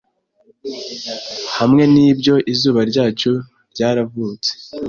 Hamwe 1.57 1.83
nibyo 1.93 2.35
izuba 2.51 2.81
ryacu 2.91 3.31
ryaravutse 3.73 4.51